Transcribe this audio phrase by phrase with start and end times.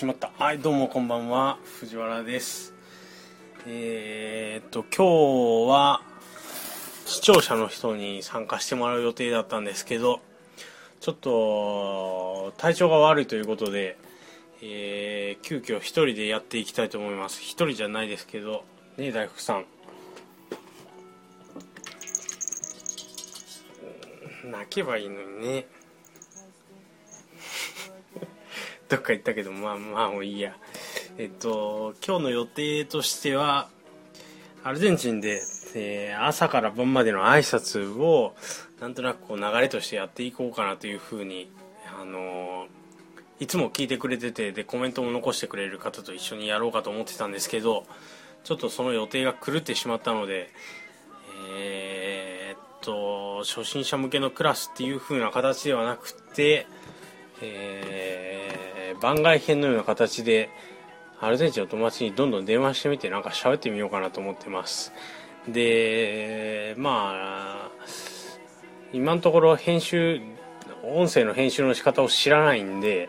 [0.00, 0.30] しまった。
[0.38, 1.58] はいどうもこんばんは。
[1.80, 2.72] 藤原です。
[3.66, 6.00] えー、っと今日は
[7.04, 10.20] 視聴者の人に参加してもらう予定だったんですけど
[11.00, 13.98] ちょっと体調が悪いということで、
[14.62, 17.42] えー、急遽一人でやっていきたいと思います。
[17.42, 18.64] 一人じゃないですけど
[18.96, 19.66] ね大福さん。
[24.50, 25.66] 泣けばいいのにね。
[28.90, 30.56] どっか行ったけどまあまあもういいや。
[31.16, 33.68] えっと今日の予定としては
[34.64, 35.40] アルゼンチンで、
[35.74, 38.34] えー、朝から晩までの挨拶を
[38.80, 41.52] なんとなくこう流れとしてやっていこうかなというふうに
[42.00, 42.66] あの
[43.38, 47.86] いつも聞いてくれててでコメントも残してくれる方と一緒にやろうかと思ってたんですけど
[48.42, 50.50] ちょっとその予定が狂ってしまったので
[51.56, 56.66] えー、っと初心者向けのクラスっていう風な形ではなくて
[57.42, 58.09] えー、
[59.00, 60.50] 番外編のような形で
[61.20, 64.92] アルゼンチンの友達にどんどん電話してみてなんか喋ってみようかなと思ってます。
[65.48, 67.70] でまあ
[68.92, 70.20] 今のところ編集
[70.82, 73.08] 音声の編集の仕方を知らないんで、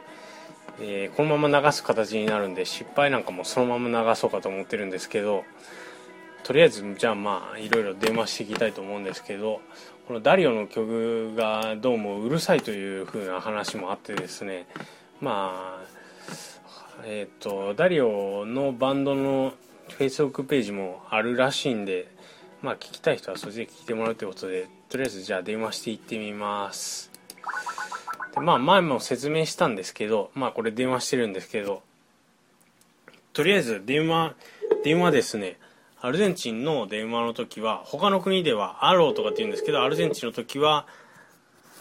[0.80, 5.44] えー、このまま流す形になるんで失敗なんかもそのまま流そうかと思ってるんですけど
[6.44, 9.61] とりあえずじゃあまあいろいろ電話していきたいと思うんですけど
[10.08, 14.67] このダリオの曲がどうもうるさいという風な話もあってですね
[15.22, 15.80] まあ
[17.05, 19.53] えっ、ー、とダリオのバンドの
[19.89, 22.09] フェイスブックページもあるらしいんで
[22.61, 27.11] まあ聞きたい人はそっちで聞いてもらうということでとりあえずじゃあ電話していってみます。
[28.33, 31.81] でまあ前も説明したんですけどまあこれ電話してるんですけど
[33.33, 34.36] とりあえず電話
[34.83, 35.58] 電話ですね。
[36.03, 40.87] アルゼンチンの電話の時は他の国ではアローとかって言うんですけどアルゼンチンの時は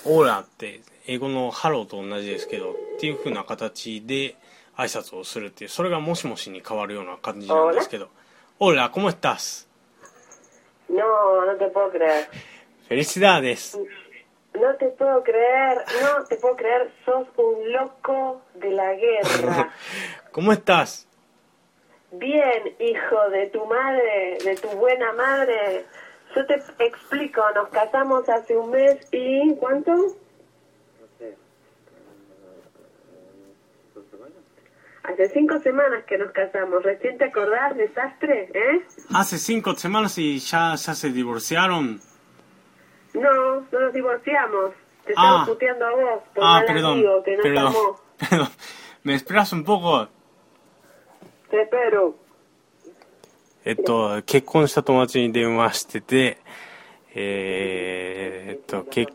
[0.05, 4.37] オーラって英語のハローと同じですけどっていう風な形で
[4.80, 8.10] 挨拶をするっていうそれがもしもしに変わるような感じなんですけど「
[8.60, 9.66] オーラ ¿cómo estás?
[10.90, 12.28] No, no te puedo creer.
[12.88, 13.78] Felicidades.
[14.54, 19.74] No te puedo creer, no te puedo creer, sos un loco de la guerra.
[20.32, 21.08] ¿Cómo estás?
[22.12, 25.86] Bien, hijo de tu madre, de tu buena madre.
[26.34, 26.56] Yo te
[26.86, 29.94] explico, nos casamos hace un mes y ¿cuánto?
[35.04, 36.82] Hace cinco semanas que nos casamos.
[36.84, 38.50] ¿Recién te acordás, desastre?
[38.54, 38.82] ¿Eh?
[39.14, 42.02] Hace cinco semanas y ya, ya se divorciaron.
[43.14, 44.72] No, no nos divorciamos.
[45.06, 45.46] Te estamos Ah.
[45.46, 48.00] puteando a vos por Ah, mal perdón, amigo que no perdón, estamos.
[48.30, 48.48] perdón.
[49.04, 50.08] ¿Me esperas un poco?
[51.52, 52.16] Te espero.
[53.68, 56.38] えっと、結婚した友達に電話してて、
[57.16, 59.08] えー、えっと、け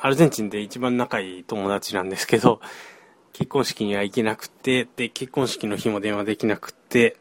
[0.00, 2.60] アルゼンチンで一番仲いい友達なんですけど、
[3.33, 7.17] 結婚式には行けなくて、で、結婚式の日も電話できなくて、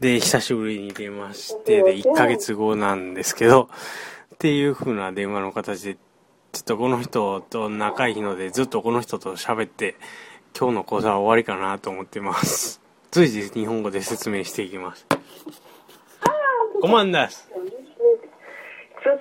[0.00, 3.68] で、久しぶりに電話して、で、1ヶ月後なんですけど、
[4.34, 5.94] っていう風な電話の形で、
[6.52, 9.96] ちょっとこの人と仲いいので、ずっとこの人と喋って、
[10.58, 12.80] 今日の講座は終わりかなと思ってます。
[13.10, 15.06] 随時日本語で説明していきます。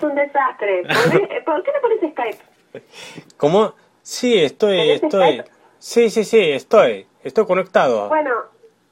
[0.01, 0.83] Un desastre.
[0.83, 2.37] Poné- ¿Por qué no pones Skype?
[3.37, 3.73] ¿Cómo?
[4.03, 5.37] Sí, estoy, ¿Pones estoy.
[5.39, 5.45] Skype?
[5.79, 7.07] Sí, sí, sí, estoy.
[7.23, 8.09] Estoy conectado.
[8.09, 8.31] Bueno,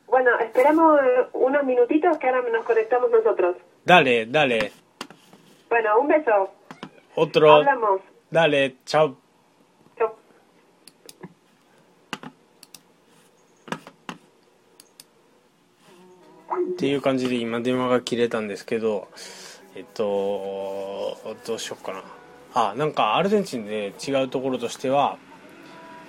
[0.07, 3.57] bueno, esperamos eh, unos minutitos que ahora nos conectamos nosotros.
[3.83, 4.71] Dale, dale.
[5.69, 6.51] Bueno, un beso.
[7.15, 7.55] Otro.
[7.55, 8.01] Hablamos.
[8.31, 9.17] Dale, chao.
[9.97, 10.15] Chau.
[16.71, 19.09] っていう感じで今電話が切れたんですけど、
[19.75, 22.03] えっと、どうしようかな。
[22.53, 25.17] あ、なんかアルゼンチンで違うところとしては、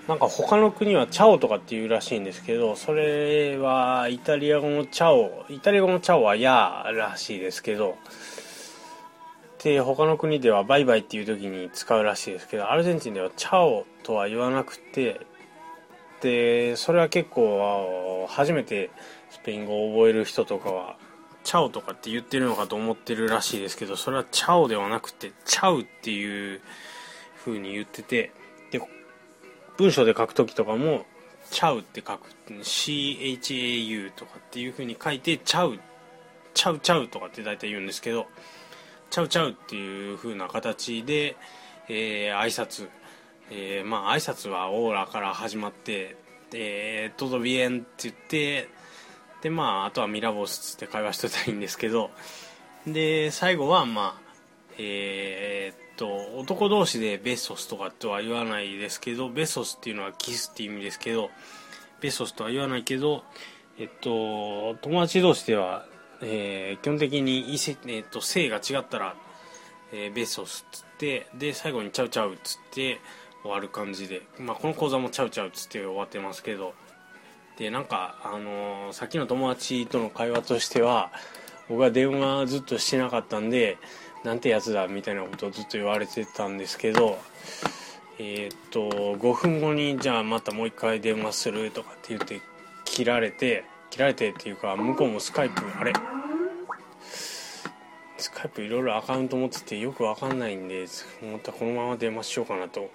[0.08, 7.98] なんか他の国はチャオとかっていうらしいんですけど、それはイタリア語のチャオ、イタリア語のチャオはやらしいですけど、
[9.62, 15.20] で、他の国ではバイバイっていう時に使うらしいですけど、アルゼンチンではチャオとは言わなくて、
[16.22, 18.88] で、それは結構初めて
[19.28, 20.96] スペイン語を覚える人とかは
[21.44, 26.60] チャオとかって言ってるのかと思ってるらしいですけどそれはチャオではなくてチャウっていう
[27.44, 28.32] 風に言ってて
[29.78, 31.06] 文章で書く時とかも
[31.50, 32.28] チャウって書く
[32.62, 35.78] CHAU とかっていう風に書いてチャウ
[36.52, 38.26] チャウチャウとかって大体言うんですけど
[39.10, 41.36] チャウチャウっていう風な形で、
[41.88, 42.88] えー挨拶。
[43.50, 46.16] えーまあ挨拶はオーラから始まって
[46.50, 48.68] で「トドビエン」って言って
[49.40, 52.10] でまああとはミラボスって会話してたらいいんですけど
[52.86, 54.27] で最後はまあ
[54.78, 61.30] えーっと男同士でベソスとかとは言わないですけどベソスっていうのはキスっていう意味ですけど
[62.00, 63.24] ベソスとは言わないけど、
[63.78, 65.84] えっと、友達同士では、
[66.22, 69.16] えー基本的に異性、えっと、性が違ったら、
[69.92, 73.00] えーベソスっつってで最後にチャウチャウっつって
[73.42, 76.74] 終わる感じで、まあ、この講座もチャウチャウっつって終わってますけど。
[77.58, 81.10] でなんか、あのーさっきの友達との会話としては
[81.68, 83.78] 僕は電話ずっとしてなかったんで
[84.24, 87.18] なんてやつだみたいなことをずっと言われてたんですけど
[88.18, 92.40] えーっと5分後にじゃあまたもう一回電話するとかって言って
[92.84, 95.92] 切られて切られてっていうか向こうもスカイプあれ？
[98.16, 100.86] スカイプいろいろアカウント持っててよくわかんないんで
[101.22, 102.90] またこのまま電話しようかなと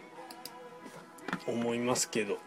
[1.47, 2.37] 思いますけど。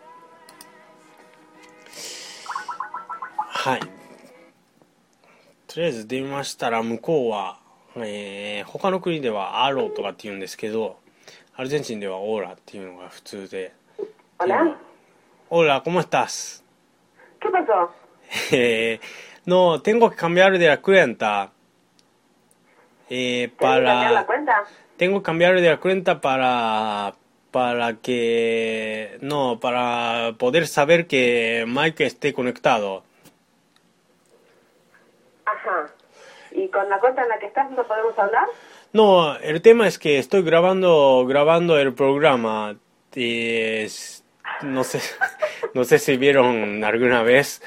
[3.49, 3.81] はい。
[5.67, 7.59] とりあえず電話したら向こうは、
[7.99, 10.99] えー、他の国ではアローとかって言うんですけど、
[11.55, 13.73] アルゼンチンではオーラっていうのが普通で。
[15.49, 16.65] オーラ、コモス。
[19.47, 21.51] ー、の、天国カンビアルデラクレンタ。
[23.09, 24.27] えー、パラ、
[24.99, 27.15] 天国カンビアルデラクレンタパラ、
[27.53, 33.03] パラケ、の、パラ、ポデルサベルケ、マイクエステコネクタド。
[36.57, 38.47] ¿Y con la cuenta en la que estás no podemos hablar?
[38.95, 42.77] No, el tema es que estoy grabando grabando el programa.
[43.15, 43.87] eh,
[44.63, 45.01] no sé
[45.75, 47.63] no sé si vieron alguna vez.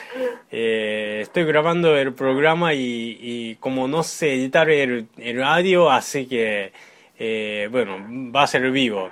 [0.50, 6.27] Eh, estoy grabando el programa y, y como no sé editar el, el audio, así
[6.27, 6.74] que
[7.19, 7.97] eh, bueno
[8.33, 9.12] va a ser vivo.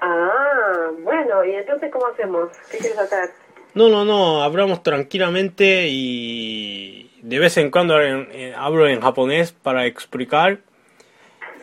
[0.00, 2.48] Ah, bueno, ¿y entonces cómo hacemos?
[2.70, 3.30] ¿Qué quieres hacer?
[3.74, 9.86] No, no, no, hablamos tranquilamente y de vez en cuando en- hablo en japonés para
[9.86, 10.58] explicar.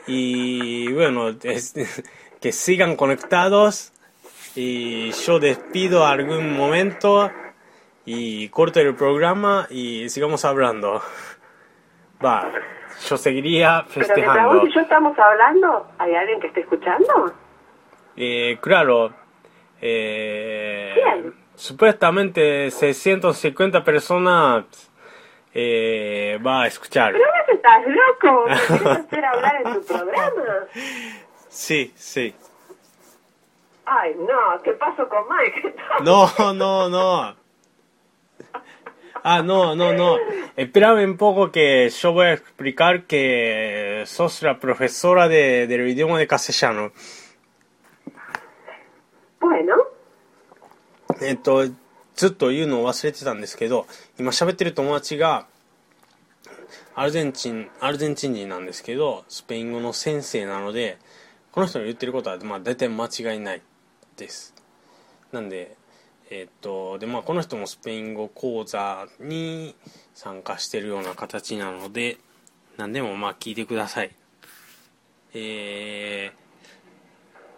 [0.08, 1.74] Y bueno, es-
[2.42, 3.94] que sigan conectados.
[4.56, 7.32] Y yo despido algún momento
[8.06, 11.02] y corto el programa y sigamos hablando.
[12.26, 12.52] Va,
[13.08, 14.56] yo seguiría Pero festejando.
[14.60, 17.32] vos y yo estamos hablando, ¿hay alguien que esté escuchando?
[18.18, 19.14] Eh, claro,
[19.80, 21.34] eh, ¿Quién?
[21.56, 24.66] supuestamente 650 personas
[25.54, 27.13] eh, va a escuchar.
[27.13, 30.44] Pero ves, estás loco, ¿me quieres hablar en tu programa?
[31.51, 32.34] Sí, sí.
[33.86, 35.75] Ay, no, ¿qué pasó con Mike?
[36.04, 37.36] no, no, no.
[39.24, 40.18] Ah, no, no, no.
[40.56, 46.19] Espérame un poco que yo voy a explicar que sos la profesora de, del idioma
[46.19, 46.92] de castellano.
[49.40, 49.75] Bueno.
[51.19, 51.75] Entonces,
[52.19, 53.88] ずっと言うのを忘れてたんですけど、
[54.19, 55.48] 今喋ってる友達が、
[56.94, 60.98] アルゼンチン、アルゼンチン人なんですけど、スペイン語の先生なので、
[61.54, 63.62] この人の言ってることは、まあ、大体間違いない
[64.18, 64.54] です。
[65.31, 65.77] なんで、
[66.30, 69.77] えっと、で、まあ、この人もスペイン語講座に
[70.13, 72.18] 参加してるような形なので、
[72.75, 74.12] 何でもまあ聞いてください。
[75.33, 76.50] えー、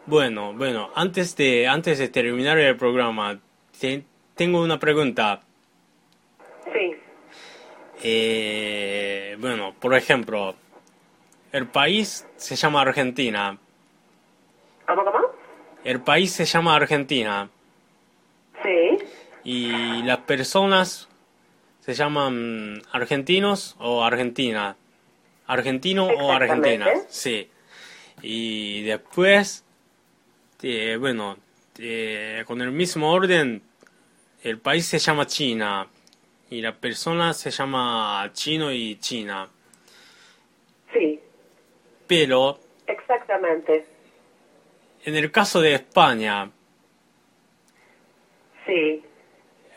[0.07, 3.39] Bueno, bueno, antes de, antes de terminar el programa,
[3.79, 4.03] te-
[4.35, 5.41] tengo una pregunta.
[6.71, 6.95] sí.
[8.03, 10.55] Eh, bueno, por ejemplo,
[11.51, 13.57] el país se llama Argentina.
[14.87, 15.19] ¿Cómo, cómo?
[15.83, 17.49] El país se llama Argentina.
[18.63, 18.97] Sí.
[19.43, 21.09] Y las personas
[21.81, 24.75] se llaman argentinos o argentina.
[25.47, 26.87] Argentino o argentina.
[27.07, 27.49] Sí.
[28.21, 29.63] Y después,
[30.61, 31.37] eh, bueno,
[31.77, 33.61] eh, con el mismo orden,
[34.43, 35.87] el país se llama China.
[36.49, 39.47] Y la persona se llama chino y china.
[40.91, 41.17] Sí,
[42.07, 43.85] Pero exactamente.
[45.05, 46.51] en el caso de España,
[48.65, 49.01] Sí.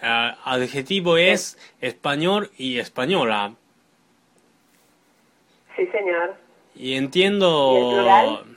[0.01, 3.55] el adjetivo es español y española.
[5.77, 6.37] Sí, señor.
[6.75, 7.73] Y entiendo...
[7.73, 8.54] ¿Y el plural?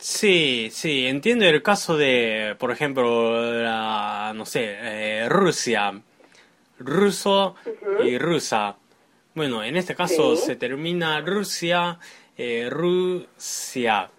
[0.00, 6.00] Sí, sí, entiendo el caso de, por ejemplo, la, no sé, eh, Rusia,
[6.78, 7.54] ruso
[8.02, 8.76] y rusa.
[9.34, 10.42] Bueno, en este caso Sí.
[10.46, 11.98] se termina Rusia,
[12.36, 14.10] eh, Rusia.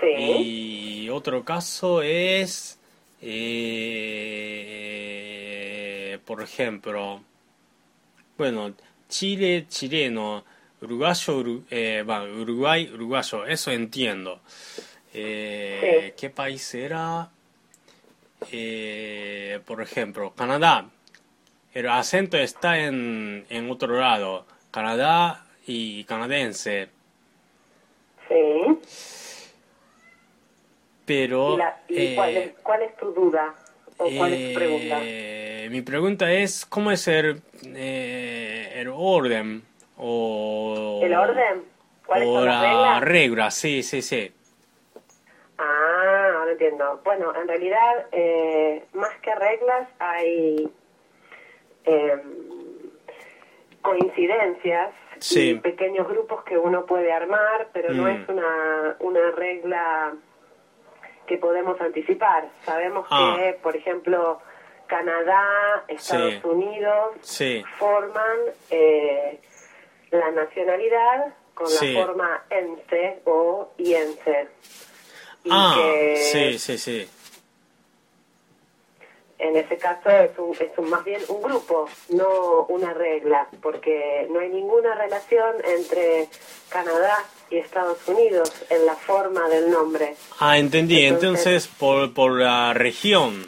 [0.00, 0.06] Sí.
[1.06, 2.78] Y otro caso es,
[5.24, 7.22] eh, por ejemplo,
[8.36, 8.74] bueno,
[9.08, 10.44] Chile, chileno,
[10.84, 14.40] uruguayo, uru- eh, va, Uruguay, uruguayo, eso entiendo.
[15.12, 17.28] Eh, ¿Qué país era?
[18.52, 20.86] Eh, por ejemplo, Canadá.
[21.72, 24.46] El acento está en, en otro lado.
[24.70, 26.88] Canadá y canadiense.
[28.28, 28.78] Sí.
[31.04, 31.54] pero...
[31.54, 33.54] ¿Y, la- y cuál, es, eh, cuál es tu duda?
[33.98, 34.98] ¿O cuál es tu pregunta?
[35.02, 39.62] eh, mi pregunta es, ¿cómo es el, eh, el orden?
[40.06, 41.64] O, ¿El orden?
[42.04, 43.00] ¿Cuáles o son las la reglas?
[43.00, 44.30] regla, sí, sí, sí.
[45.56, 47.00] Ah, ahora entiendo.
[47.04, 50.68] Bueno, en realidad, eh, más que reglas, hay
[51.86, 52.20] em,
[53.82, 55.50] coincidencias Sí.
[55.50, 58.08] y pequeños grupos que uno puede armar, pero no Mm.
[58.08, 60.12] es una, una regla
[61.26, 62.48] que podemos anticipar.
[62.64, 63.34] Sabemos Ah.
[63.38, 64.40] que, por ejemplo,
[64.86, 66.40] Canadá, Estados Sí.
[66.44, 67.64] Unidos Sí.
[67.78, 68.38] forman
[68.70, 69.40] eh,
[70.14, 71.92] la nacionalidad con Sí.
[71.92, 74.48] la forma ENSE o IENSE.
[75.44, 77.08] Y Ah, que sí, sí, sí.
[79.38, 84.26] en ese caso es, un, es un- más bien un grupo, no una regla, porque
[84.30, 86.28] no hay ninguna relación entre
[86.70, 87.18] Canadá
[87.50, 90.16] y Estados Unidos en la forma del nombre.
[90.40, 91.04] Ah, entendí.
[91.04, 93.46] Entonces- Entonces, por, por la región.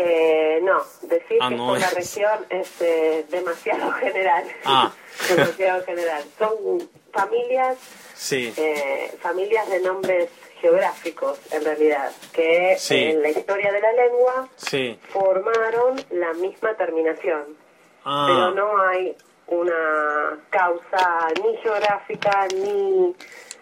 [0.00, 1.94] Eh, no, decir Ah, que no por la es.
[1.94, 4.44] región es eh, demasiado general.
[4.64, 4.92] Ah.
[5.28, 6.22] demasiado general.
[6.38, 7.76] Son familias,
[8.14, 8.52] Sí.
[8.56, 12.94] eh, familias de nombres geográficos, en realidad, que Sí.
[12.96, 14.98] en la historia de la lengua Sí.
[15.08, 17.56] formaron la misma terminación.
[18.04, 19.16] Ah, pero no hay
[19.48, 23.14] una causa ni geográfica ni eh,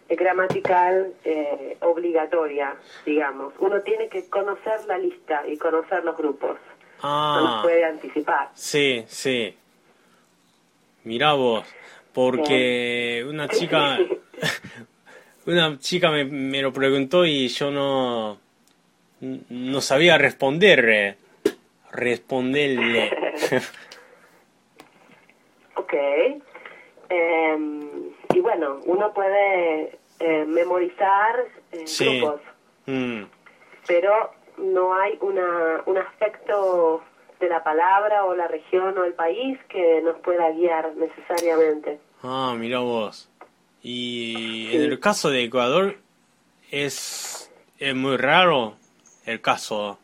[0.09, 3.55] gramatical eh, obligatoria, digamos.
[3.59, 6.59] Uno tiene que conocer la lista y conocer los grupos.
[7.03, 7.61] No los ah.
[7.63, 8.51] puede anticipar.
[8.55, 9.55] Sí, sí.
[11.05, 11.67] Mira vos,
[12.13, 13.99] porque una chica,
[15.47, 18.39] una chica me, me lo preguntó y yo no,
[19.21, 21.17] no sabía responderle,
[21.93, 23.11] responderle.
[25.79, 25.93] Ok.
[27.09, 27.86] Y
[28.47, 31.35] bueno, uno puede eh, memorizar
[31.73, 32.21] eh, Sí.
[32.21, 32.41] grupos,
[32.87, 33.25] Mm,
[33.89, 37.03] pero no hay una, un aspecto
[37.41, 41.99] de la palabra o la región o el país que nos pueda guiar necesariamente.
[42.23, 43.29] Ah, mira vos.
[43.83, 44.77] Y Sí.
[44.77, 45.97] en el caso de Ecuador
[46.71, 48.77] es, es muy raro
[49.25, 49.99] el caso.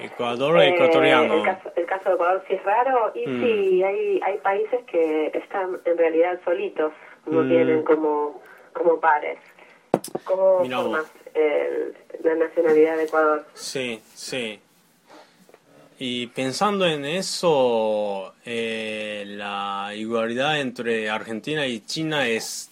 [0.00, 1.34] Ecuador Eh, ecuatoriano.
[1.34, 1.73] el, caso, el
[2.04, 3.40] caso de Ecuador sí es raro y Mm.
[3.40, 6.92] sí, hay, hay países que están en realidad solitos,
[7.26, 7.48] no Mm.
[7.48, 8.42] tienen como,
[8.72, 9.38] como pares.
[10.24, 13.46] ¿Cómo Mirá formas el- la nacionalidad de Ecuador?
[13.54, 14.60] Sí, sí.
[15.98, 22.70] Y pensando en eso, eh, la igualdad entre Argentina y China es,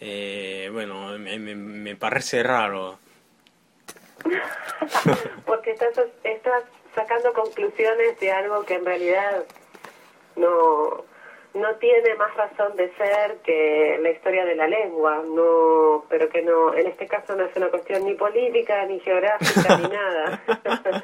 [0.00, 2.98] eh, bueno, me, me- me parece raro.
[5.46, 6.62] Porque estás, estás
[6.94, 9.44] sacando conclusiones de algo que en realidad
[10.36, 11.04] no,
[11.54, 16.42] no tiene más razón de ser que la historia de la lengua, no, pero que
[16.42, 20.42] no, en este caso no es una cuestión ni política, ni geográfica, ni nada.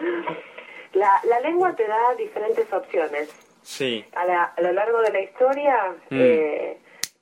[0.95, 3.29] La, la lengua te da diferentes opciones.
[3.63, 6.19] Sí, A, la- a lo largo de la historia Mm.
[6.21, 6.79] eh,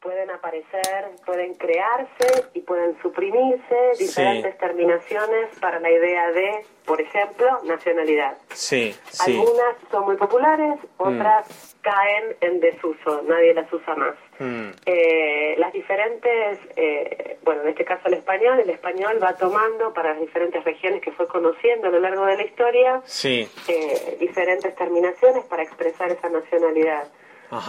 [0.06, 4.04] pueden aparecer, pueden crearse y pueden suprimirse Sí.
[4.04, 8.38] diferentes terminaciones para la idea de, por ejemplo, nacionalidad.
[8.52, 9.32] sí, sí.
[9.36, 14.14] Algunas son muy populares, otras caen en desuso, nadie las usa más.
[14.38, 19.92] Mm, Eh, las diferentes, eh, bueno, en este caso el español, el español va tomando
[19.92, 24.16] para las diferentes regiones que fue conociendo a lo largo de la historia sí, eh,
[24.20, 27.08] diferentes terminaciones para expresar esa nacionalidad.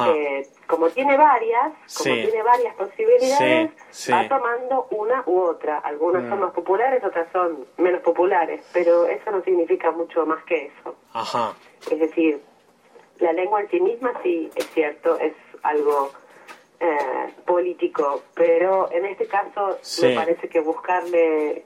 [0.08, 1.68] Eh, como tiene varias,
[1.98, 2.24] como Sí.
[2.30, 4.12] tiene varias posibilidades, Sí, sí.
[4.12, 5.78] va tomando una u otra.
[5.80, 6.42] Algunas son Mm.
[6.42, 10.96] más populares, otras son menos populares, pero eso no significa mucho más que eso.
[11.14, 11.54] Ajá.
[11.92, 12.42] Es decir,
[13.20, 16.12] la lengua en sí misma sí es cierto, es algo
[16.80, 21.66] eh, político, pero en este caso me parece que buscarle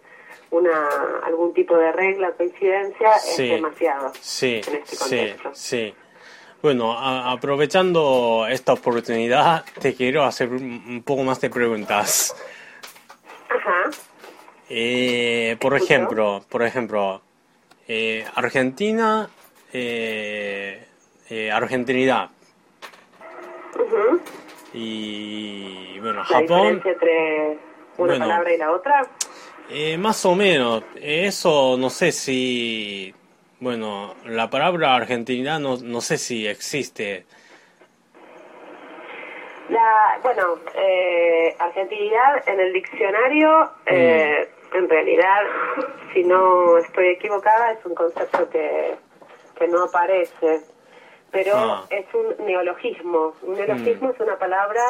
[0.52, 5.50] una algún tipo de regla o coincidencia es demasiado en este sí, contexto.
[5.54, 5.96] sí.
[6.62, 12.36] Bueno, a- aprovechando esta oportunidad, te quiero hacer un poco más de preguntas.
[13.50, 13.90] Ajá.
[14.70, 17.22] Eh, por ejemplo, por ejemplo,
[17.88, 19.28] eh, Argentina,
[19.74, 20.86] eh,
[21.30, 22.30] eh, argentinidad
[23.76, 24.22] ujú.
[24.74, 27.58] y bueno, La Japón, diferencia entre una
[27.98, 28.26] Bueno.
[28.28, 29.02] palabra y la otra.
[29.70, 30.84] eh, más o menos.
[30.96, 33.14] Eso no sé si,
[33.62, 37.26] bueno, la palabra argentinidad no, no sé si existe.
[39.70, 44.76] La, bueno, eh, argentinidad en el diccionario, eh, Mm.
[44.78, 45.42] en realidad,
[46.14, 48.96] si no estoy equivocada, es un concepto que,
[49.58, 50.62] que no aparece,
[51.32, 51.86] pero Ah.
[51.90, 53.34] es un neologismo.
[53.44, 54.82] Un neologismo es una palabra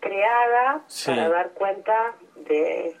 [0.00, 1.10] creada Sí.
[1.10, 2.96] para dar cuenta de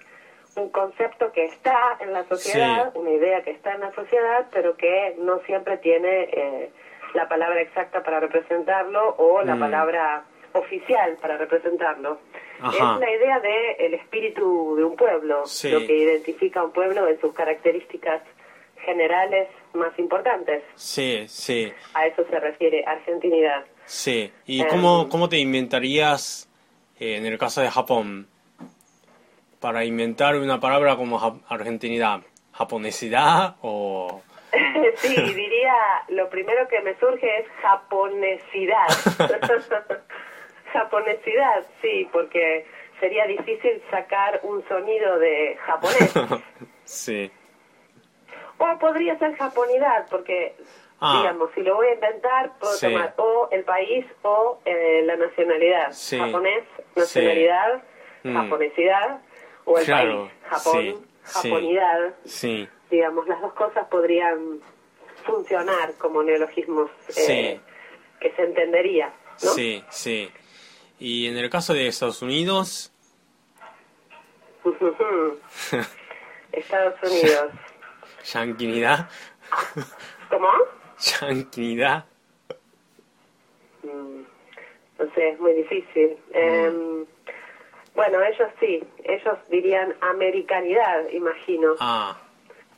[0.56, 4.76] un concepto que está en la sociedad, una idea que está en la sociedad, pero
[4.76, 6.70] que no siempre tiene eh,
[7.14, 9.60] la palabra exacta para representarlo o la Mm.
[9.60, 12.18] palabra oficial para representarlo.
[12.60, 12.94] Ajá.
[12.94, 15.70] Es la idea de el espíritu de un pueblo, Sí.
[15.70, 18.22] lo que identifica a un pueblo en sus características
[18.78, 20.62] generales más importantes.
[20.74, 23.64] Sí, sí, A eso se refiere argentinidad.
[23.84, 24.32] sí.
[24.46, 26.48] ¿Y cómo, cómo te inventarías,
[26.98, 28.26] eh, en el caso de Japón,
[29.60, 32.20] para inventar una palabra como ja- argentinidad?
[32.52, 34.22] ¿Japonesidad o...?
[34.96, 35.74] sí, diría,
[36.08, 38.86] lo primero que me surge es japonesidad.
[40.72, 42.66] japonesidad, sí, porque
[43.00, 46.14] sería difícil sacar un sonido de japonés.
[46.84, 47.30] sí.
[48.58, 50.54] o podría ser japonidad, porque,
[50.98, 51.18] Ah.
[51.20, 52.86] digamos, si lo voy a inventar, puedo Sí.
[52.90, 55.92] tomar o el país o eh, la nacionalidad.
[55.92, 56.18] Sí.
[56.18, 57.82] Japonés, nacionalidad,
[58.22, 58.34] Mm.
[58.34, 59.20] japonesidad,
[59.66, 60.32] o el Claro, país,
[60.64, 62.14] Japón, sí, japonidad.
[62.24, 64.60] Sí, digamos, las dos cosas podrían
[65.24, 67.60] funcionar como neologismos eh, Sí.
[68.20, 69.50] que se entendería, ¿no?
[69.50, 70.30] sí, sí.
[70.98, 72.90] Y en el caso de Estados Unidos,
[76.52, 77.52] Estados Unidos.
[78.32, 79.08] yanquinidad,
[80.30, 80.48] ¿Cómo?
[81.20, 82.04] yanquinidad.
[83.82, 84.22] Mm,
[84.98, 86.16] No sé, es muy difícil.
[86.32, 87.04] Em,
[87.96, 92.16] bueno, ellos sí, ellos dirían americanidad, imagino, Ah,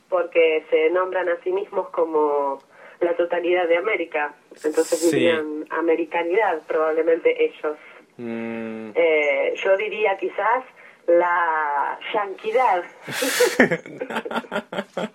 [0.09, 2.57] porque se nombran a sí mismos como
[3.01, 4.33] la totalidad de América.
[4.63, 5.11] Entonces Sí.
[5.11, 7.77] dirían americanidad, probablemente ellos.
[8.17, 10.63] mm, Eh, yo diría quizás
[11.07, 12.83] la yanquidad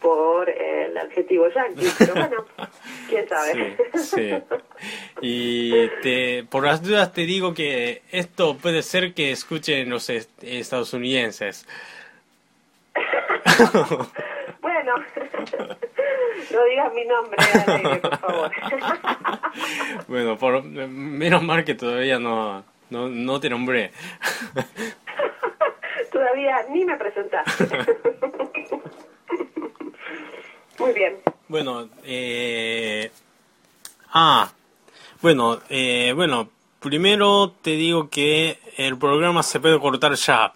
[0.00, 2.44] por el adjetivo yanqui, pero bueno,
[3.08, 3.76] quién sabe.
[3.94, 4.42] Sí, sí.
[5.20, 10.42] Y te, por las dudas te digo que esto puede ser que escuchen los est-
[10.42, 11.66] estadounidenses.
[14.60, 14.94] bueno,
[16.52, 17.36] no digas mi nombre,
[18.00, 18.50] por favor.
[20.08, 23.90] Bueno, por, menos mal que todavía no, no, no te nombré.
[26.12, 27.66] Todavía ni me presentaste.
[30.78, 31.16] Muy bien.
[31.48, 33.10] Bueno, eh...
[34.12, 34.50] Ah,
[35.25, 40.53] bueno, eh, bueno, primero te digo que el programa se puede cortar ya.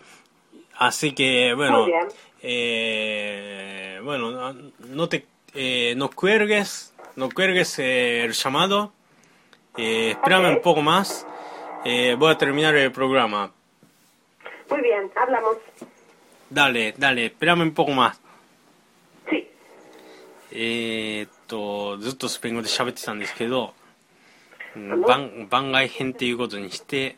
[0.77, 2.07] Así que, bueno, Muy bien.
[2.41, 8.91] eh, bueno, no, no te, eh, no cuelgues, no cuelgues eh, el llamado.
[9.77, 10.55] Eh, espérame Ok.
[10.57, 11.25] un poco más.
[11.85, 13.51] Eh, voy a terminar el programa.
[14.69, 15.57] Muy bien, hablamos.
[16.49, 18.19] Dale, dale, espérame un poco más.
[19.29, 19.47] Sí.
[20.51, 23.73] えーっと、ずっとスペイン語で喋ってたんですけど、うんの
[25.06, 27.16] 番番外編っていうことにして、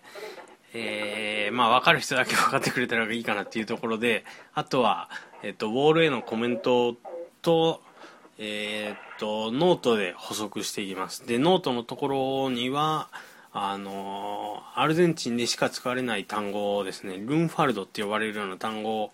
[0.74, 5.10] えーまあ分かる人だけ分かってくれたらいいかなっていうところで、あとは、
[5.42, 6.96] えっと、ウォールへのコメント
[7.42, 7.82] と、
[8.38, 11.26] えーっと、ノートで補足していきます。
[11.26, 13.08] で、ノートのところには、
[13.54, 19.12] あのアルゼンチンでしか使われない単語ですね、ルンファルドって呼ばれるような単語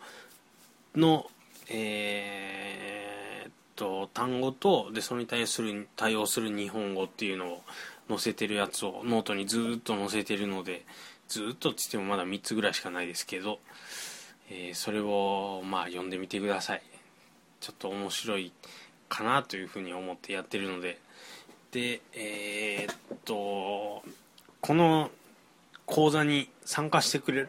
[0.95, 1.27] の、
[1.69, 7.63] えーと単語とでそれに対する対応する日本語っていうのを
[8.09, 10.85] 載せてるやつをノートにずっと載せてるので
[11.29, 13.59] ずっとつってもまだ3つぐらいしかないですけど、
[14.51, 16.83] えーそれをまあ読んでみてください。
[17.61, 18.53] ちょっと面白い
[19.09, 20.99] かなというふうに思ってやってるので。
[21.71, 24.03] でえーっと
[24.61, 25.11] この
[25.85, 27.49] 講座に参加してくれる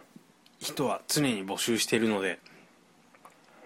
[0.60, 2.39] 人は常に募集してるので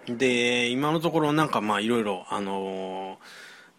[0.07, 3.17] で今のところなんかまあいろいろあのー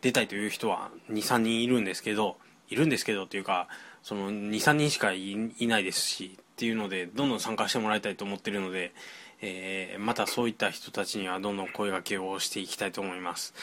[0.02, 2.36] 出たいという人は23人いるんですけど
[2.68, 3.68] いるんですけどっていうか
[4.02, 8.92] その23人しかいないですしっていうのでどんどん参加してもらいたいと思ってるので、
[9.40, 13.54] えーまたそういった人たちにはどんどん声掛けをしていきたいと思います、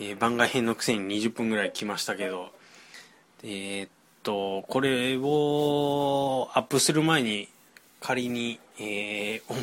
[0.00, 2.50] えー番外編のくせに20分ぐらい来ましたけど
[3.42, 3.90] えーっ
[4.22, 7.48] とこれをアップする前に
[8.00, 9.54] 仮に、えー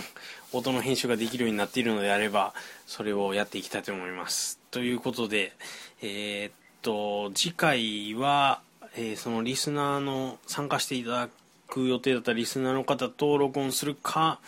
[0.54, 2.54] 音の編集ができるようになっているのであれば
[2.86, 4.60] それをやっていきたいと思います。
[4.70, 5.54] ということで
[6.02, 8.62] えーっと次回は、
[8.96, 11.30] えーそのリスナーの参加していただ
[11.68, 14.40] く予定だったリスナーの方と録音するか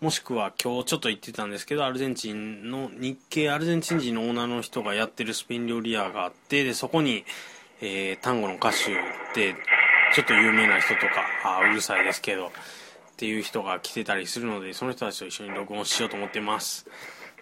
[0.00, 7.24] もしくは今日ちょっと言ってたんですけどアルゼンチンの日系アルゼンチン人のオーナーの人がやってるスペイン料理屋があってでそこに、
[7.80, 8.92] えー単語の歌手
[9.40, 9.54] で
[10.14, 12.50] ちょっと有名な人とかあうるさいですけどっ
[13.16, 16.86] ていう人が来てたりするのでその人たちと一緒に録音しようと思ってます。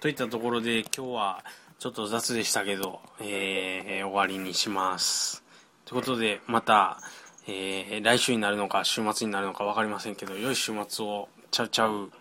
[0.01, 1.45] といったところで今日は
[1.83, 5.43] ちょっと雑でしたけど、えー終わりにします。
[5.85, 7.01] ということでまた、
[7.49, 12.13] えー来週になるのか週末になるのか分かりませんけど良い週末をちゃうちゃう。